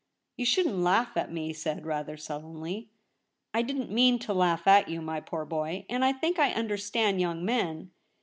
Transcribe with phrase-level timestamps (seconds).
[0.21, 2.89] * You shouldn't laugh at me,' he said, rather sullenly.
[3.19, 6.53] * I didn't mean to laugh at you, my poor boy, and I think I
[6.53, 7.91] understand young men.